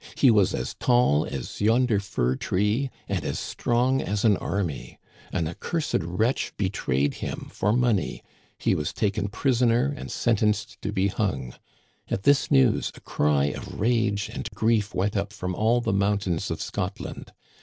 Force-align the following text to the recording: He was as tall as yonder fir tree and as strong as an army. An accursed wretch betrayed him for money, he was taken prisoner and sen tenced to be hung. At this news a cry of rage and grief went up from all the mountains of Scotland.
He 0.17 0.31
was 0.31 0.55
as 0.55 0.73
tall 0.73 1.25
as 1.27 1.61
yonder 1.61 1.99
fir 1.99 2.35
tree 2.35 2.89
and 3.07 3.23
as 3.23 3.37
strong 3.37 4.01
as 4.01 4.25
an 4.25 4.35
army. 4.37 4.97
An 5.31 5.47
accursed 5.47 6.01
wretch 6.01 6.53
betrayed 6.57 7.13
him 7.13 7.49
for 7.51 7.71
money, 7.71 8.23
he 8.57 8.73
was 8.73 8.93
taken 8.93 9.27
prisoner 9.27 9.93
and 9.95 10.11
sen 10.11 10.37
tenced 10.37 10.81
to 10.81 10.91
be 10.91 11.05
hung. 11.09 11.53
At 12.07 12.23
this 12.23 12.49
news 12.49 12.91
a 12.95 12.99
cry 13.01 13.53
of 13.53 13.79
rage 13.79 14.27
and 14.33 14.49
grief 14.55 14.95
went 14.95 15.15
up 15.15 15.31
from 15.31 15.53
all 15.53 15.81
the 15.81 15.93
mountains 15.93 16.49
of 16.49 16.63
Scotland. 16.63 17.31